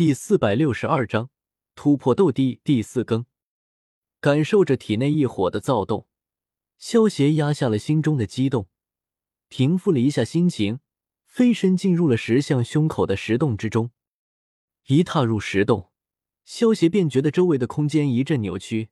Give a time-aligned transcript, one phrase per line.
[0.00, 1.28] 第四百六十二章
[1.74, 3.26] 突破斗帝第四更。
[4.18, 6.06] 感受着体内异火的躁动，
[6.78, 8.66] 萧邪压下了心中的激动，
[9.48, 10.80] 平复了一下心情，
[11.26, 13.90] 飞身进入了石像胸口的石洞之中。
[14.86, 15.90] 一踏入石洞，
[16.46, 18.88] 萧邪便觉得周围的空间一阵扭曲。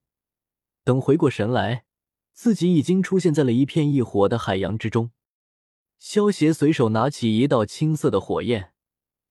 [0.85, 1.87] 等回过神来，
[2.35, 5.11] 自己已经出现在了一片异火的海洋之中。
[5.99, 8.75] 萧邪随手拿起一道青色的火焰。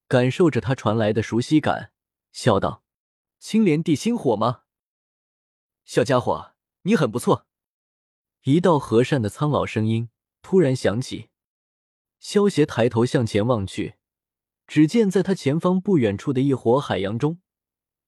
[0.07, 1.91] 感受着他传来的熟悉感，
[2.31, 2.81] 笑道
[3.39, 4.61] ：“青莲地心火吗？
[5.83, 6.53] 小家伙，
[6.83, 7.45] 你很不错。”
[8.43, 10.09] 一道和善的苍老声音
[10.41, 11.29] 突然响起。
[12.19, 13.95] 萧协抬头向前望去，
[14.65, 17.41] 只见在他前方不远处的一火海洋中，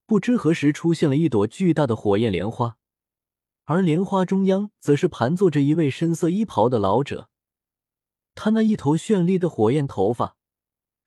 [0.06, 2.78] 不知何时出现了一朵巨大的火焰莲花，
[3.66, 7.30] 而莲花中央则是盘坐着一位深色衣袍的老者，
[8.36, 10.38] 他那一头绚丽的火焰头发。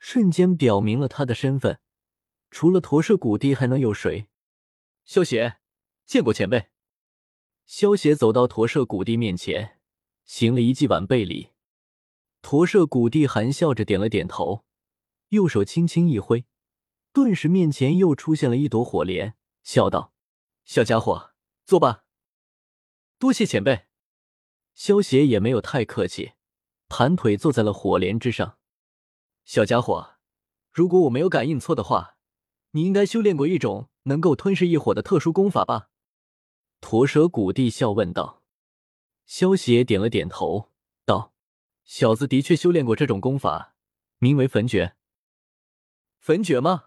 [0.05, 1.79] 瞬间表明了他的身份，
[2.51, 4.27] 除了驼舍古帝，还能有谁？
[5.05, 5.61] 萧邪，
[6.05, 6.71] 见过前辈。
[7.67, 9.79] 萧邪走到驼舍古帝面前，
[10.25, 11.51] 行了一记晚辈礼。
[12.43, 14.65] 驼舍古帝含笑着点了点头，
[15.29, 16.47] 右手轻轻一挥，
[17.13, 20.13] 顿时面前又出现了一朵火莲，笑道
[20.67, 21.31] ：“小家伙，
[21.65, 22.05] 坐吧。”
[23.21, 23.87] 多谢前辈。
[24.75, 26.33] 萧邪也没有太客气，
[26.89, 28.59] 盘腿坐在了火莲之上。
[29.45, 30.17] 小家伙，
[30.73, 32.17] 如果我没有感应错的话，
[32.71, 35.91] 你应该修炼过一种能够吞噬异火的特殊功法吧？
[36.81, 38.43] 驼蛇古帝笑问道。
[39.27, 40.71] 萧邪点了点头，
[41.05, 41.33] 道
[41.85, 43.75] ：“小子的确修炼过这种功法，
[44.19, 44.97] 名为焚诀。
[46.19, 46.87] 焚诀吗？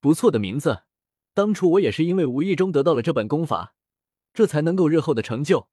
[0.00, 0.84] 不错的名字。
[1.34, 3.74] 当初我也是因为无意中得到了这本功法，
[4.32, 5.68] 这才能够日后的成就。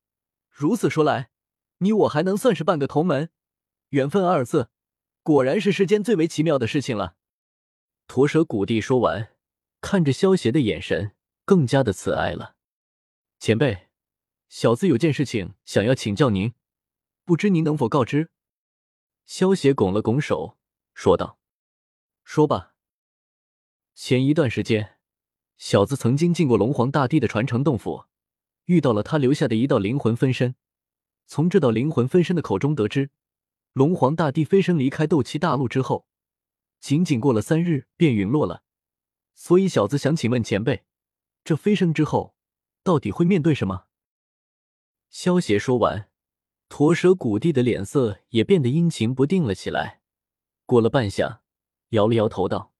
[0.49, 1.31] 如此说来，
[1.79, 3.31] 你我还能算是半个同门。
[3.89, 4.69] 缘分二字。”
[5.27, 7.17] 果然是世间最为奇妙的事情了。
[8.07, 9.33] 驼蛇古帝说完，
[9.81, 12.55] 看着萧邪的眼神更加的慈爱了。
[13.37, 13.89] 前辈，
[14.47, 16.53] 小子有件事情想要请教您，
[17.25, 18.29] 不知您能否告知？
[19.25, 20.57] 萧邪拱了拱手，
[20.93, 21.37] 说道
[22.23, 22.75] ：“说吧。
[23.93, 24.95] 前一段时间，
[25.57, 28.05] 小子曾经进过龙皇大帝的传承洞府，
[28.63, 30.55] 遇到了他留下的一道灵魂分身。
[31.25, 33.09] 从这道灵魂分身的口中得知。”
[33.77, 36.07] 龙皇大帝飞身离开斗气大陆之后，
[36.79, 38.63] 仅仅过了三日便陨落了。
[39.35, 40.85] 所以小子想请问前辈，
[41.43, 42.33] 这飞升之后
[42.81, 43.83] 到底会面对什么？
[45.11, 46.09] 萧邪说完，
[46.67, 50.01] 驼蛇古帝的脸色也变得阴晴不定了起来。
[50.65, 51.41] 过了半晌，
[51.89, 52.73] 摇了摇头道：“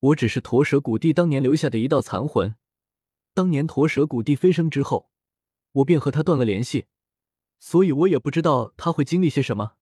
[0.00, 2.56] 我只是驼蛇古帝当年留下的一道残魂。
[3.34, 5.10] 当年驼蛇古帝飞升之后，
[5.72, 6.86] 我便和他断了联系，
[7.58, 9.74] 所以我也不知道他会经历些什么。”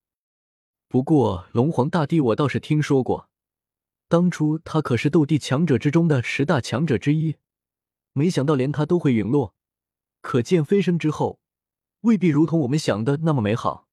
[0.88, 3.28] 不过，龙皇大帝我倒是听说过，
[4.08, 7.36] 当初他可是斗帝强者之中的十大强者之一，
[8.12, 9.54] 没想到连他都会陨落，
[10.20, 11.40] 可见飞升之后
[12.02, 13.88] 未必如同我们想的那么美好。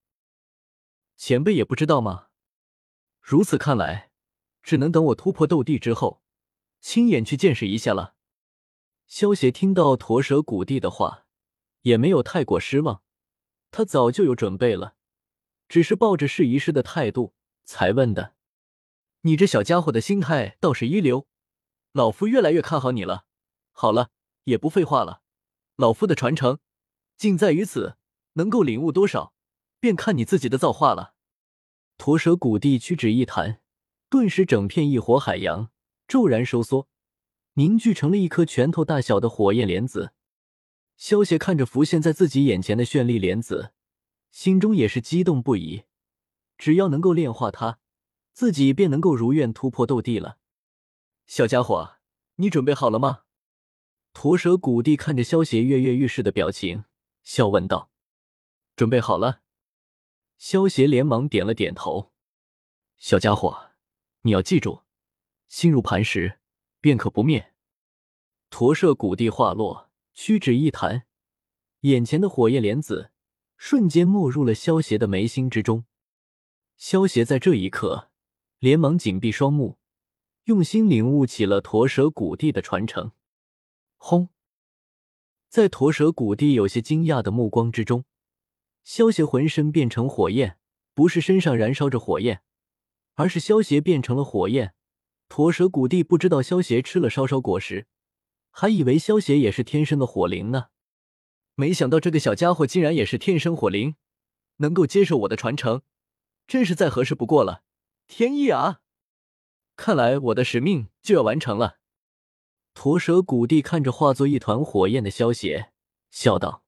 [1.16, 2.28] 前辈也不知道吗？
[3.20, 4.10] 如此看来，
[4.62, 6.22] 只能等我突破斗帝之后，
[6.80, 8.14] 亲眼去见识一下了。
[9.08, 11.26] 萧协听到驼蛇古帝的话，
[11.82, 13.02] 也没有太过失望，
[13.72, 14.94] 他早就有准备了。
[15.68, 18.34] 只是抱着试一试的态度才问的，
[19.22, 21.26] 你这小家伙的心态倒是一流，
[21.92, 23.26] 老夫越来越看好你了。
[23.72, 24.10] 好了，
[24.44, 25.22] 也不废话了，
[25.76, 26.58] 老夫的传承
[27.16, 27.96] 尽在于此，
[28.34, 29.34] 能够领悟多少，
[29.80, 31.14] 便看你自己的造化了。
[31.96, 33.60] 驼蛇谷地屈指一弹，
[34.08, 35.70] 顿时整片异火海洋
[36.06, 36.88] 骤然收缩，
[37.54, 40.12] 凝聚成了一颗拳头大小的火焰莲子。
[40.96, 43.73] 萧邪看着浮现在自己眼前的绚丽莲子。
[44.34, 45.84] 心中也是激动不已，
[46.58, 47.78] 只要能够炼化它，
[48.32, 50.38] 自己便能够如愿突破斗帝了。
[51.24, 51.98] 小家伙，
[52.34, 53.22] 你准备好了吗？
[54.12, 56.82] 驼蛇古帝看着萧邪跃跃欲试的表情，
[57.22, 57.92] 笑问道
[58.74, 59.42] ：“准备好了。”
[60.36, 62.12] 萧邪连忙点了点头。
[62.96, 63.70] 小家伙，
[64.22, 64.82] 你要记住，
[65.46, 66.40] 心如磐石，
[66.80, 67.54] 便可不灭。
[68.50, 71.06] 驼蛇古帝话落，屈指一弹，
[71.82, 73.12] 眼前的火焰莲子。
[73.66, 75.86] 瞬间没入了萧邪的眉心之中。
[76.76, 78.10] 萧邪在这一刻
[78.58, 79.78] 连忙紧闭双目，
[80.44, 83.12] 用心领悟起了驼蛇古帝的传承。
[83.96, 84.28] 轰！
[85.48, 88.04] 在驼蛇古帝有些惊讶的目光之中，
[88.82, 90.58] 萧邪浑身变成火焰，
[90.92, 92.42] 不是身上燃烧着火焰，
[93.14, 94.74] 而是萧邪变成了火焰。
[95.30, 97.86] 驼蛇古帝不知道萧邪吃了烧烧果实，
[98.50, 100.66] 还以为萧邪也是天生的火灵呢。
[101.56, 103.96] 没想到这个小家伙竟然也是天生火灵，
[104.56, 105.82] 能够接受我的传承，
[106.46, 107.62] 真是再合适不过了。
[108.06, 108.80] 天意啊！
[109.76, 111.78] 看来我的使命就要完成了。
[112.74, 115.72] 驼蛇古帝看着化作一团火焰的萧邪，
[116.10, 116.64] 笑道：“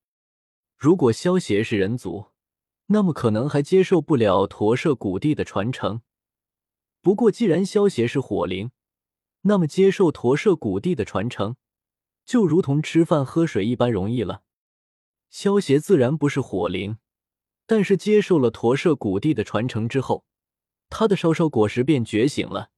[0.78, 2.26] 如果萧邪是人族，
[2.86, 6.02] 那么可能还接受不了驼蛇古帝的传承。
[7.02, 8.70] 不过既然萧邪是火灵，
[9.42, 11.56] 那么接受驼蛇古帝的传承，
[12.24, 14.44] 就如同吃饭喝水一般容易了。
[15.28, 16.98] 萧邪自然不是火灵，
[17.66, 20.24] 但是接受了驼舍古帝的传承之后，
[20.88, 22.70] 他的烧烧果实便觉醒了。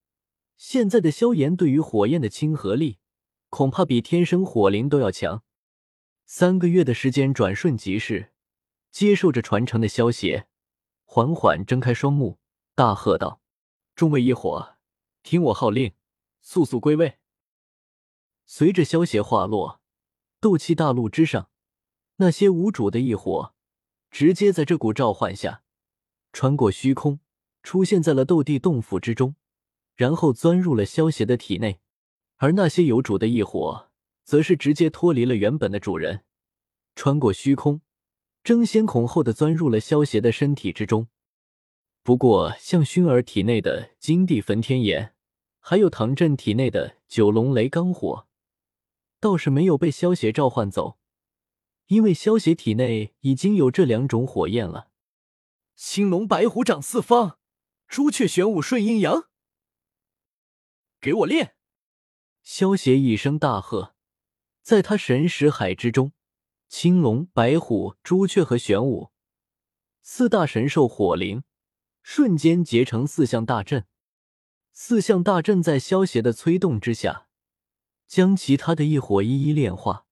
[0.56, 2.98] 现在的萧炎对于火焰的亲和力。”
[3.50, 5.42] 恐怕比天生火灵都要强。
[6.26, 8.34] 三个月的时间转瞬即逝，
[8.90, 10.48] 接受着传承的萧邪
[11.06, 12.38] 缓缓睁开双目，
[12.74, 13.40] 大喝道
[13.96, 14.76] ：“众位异火，
[15.22, 15.94] 听我号令，
[16.42, 17.16] 速速归位！”
[18.44, 19.80] 随着萧邪话落，
[20.40, 21.48] 斗气大陆之上，
[22.20, 23.54] 那些无主的异火
[24.10, 25.62] 直接在这股召唤下，
[26.32, 27.20] 穿过虚空，
[27.62, 29.36] 出现在了斗帝洞府之中，
[29.94, 31.80] 然后钻入了萧邪的体内。
[32.38, 33.90] 而那些有主的异火，
[34.24, 36.24] 则是直接脱离了原本的主人，
[36.96, 37.82] 穿过虚空，
[38.42, 41.06] 争先恐后的钻入了萧邪的身体之中。
[42.02, 45.14] 不过，像薰儿体内的金地焚天炎，
[45.60, 48.26] 还有唐振体内的九龙雷罡火，
[49.20, 50.98] 倒是没有被萧邪召唤走，
[51.88, 54.90] 因为萧邪体内已经有这两种火焰了。
[55.74, 57.38] 青龙白虎掌四方，
[57.86, 59.28] 朱雀玄武顺阴阳，
[61.00, 61.56] 给我练！
[62.42, 63.94] 萧邪一声大喝，
[64.60, 66.12] 在他神识海之中，
[66.68, 69.10] 青龙、白虎、朱雀和玄武
[70.02, 71.44] 四大神兽火灵
[72.02, 73.86] 瞬间结成四象大阵。
[74.72, 77.28] 四象大阵在萧邪的催动之下，
[78.06, 80.07] 将其他的一火一一炼化。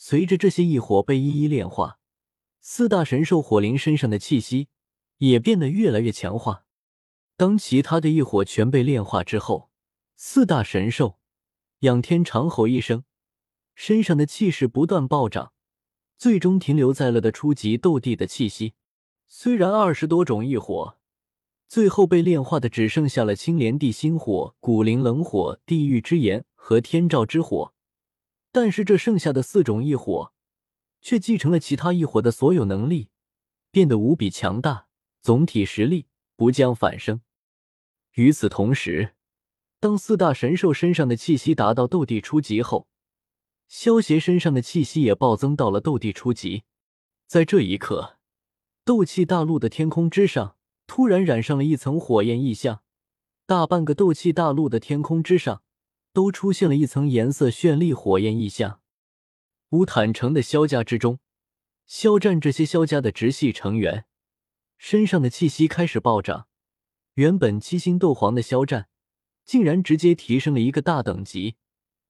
[0.00, 1.98] 随着这些异火被一一炼化，
[2.60, 4.68] 四大神兽火灵身上的气息
[5.18, 6.64] 也变得越来越强化。
[7.36, 9.70] 当其他的异火全被炼化之后，
[10.16, 11.18] 四大神兽。
[11.80, 13.04] 仰天长吼一声，
[13.74, 15.52] 身上的气势不断暴涨，
[16.16, 18.74] 最终停留在了的初级斗帝的气息。
[19.26, 20.96] 虽然二十多种异火，
[21.68, 27.72] 最后被炼化的只剩下了青莲地心火、古灵冷火、地狱之炎和天照之火，
[28.60, 30.32] 但是这剩下的四种异火，
[31.00, 33.08] 却继承了其他异火的所有能力，
[33.70, 34.88] 变得无比强大，
[35.22, 37.20] 总体实力不降反升。
[38.14, 39.14] 与此同时，
[39.78, 42.88] 当四大神兽身上的气息达到斗帝初级后，
[43.68, 46.64] 萧邪身上的气息也暴增到了斗帝初级。
[47.28, 48.16] 在这一刻，
[48.84, 50.56] 斗气大陆的天空之上
[50.88, 52.82] 突然染上了一层火焰异象，
[53.46, 55.62] 大半个斗气大陆的天空之上
[56.12, 58.80] 都出现了一层颜色绚丽火焰异象。
[59.70, 61.18] 乌坦城的萧家之中，
[61.86, 64.06] 肖战这些萧家的直系成员
[64.76, 66.48] 身上的气息开始暴涨，
[67.14, 68.88] 原本七星斗皇的肖战。
[69.44, 71.56] 竟然直接提升了一个大等级，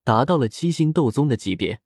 [0.02, 1.80] 达到了七星斗宗的级别。